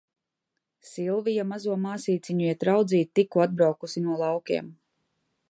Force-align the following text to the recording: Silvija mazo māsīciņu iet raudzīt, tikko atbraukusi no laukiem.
Silvija 0.91 1.45
mazo 1.49 1.75
māsīciņu 1.83 2.47
iet 2.47 2.67
raudzīt, 2.71 3.13
tikko 3.21 3.45
atbraukusi 3.47 4.05
no 4.09 4.19
laukiem. 4.25 4.75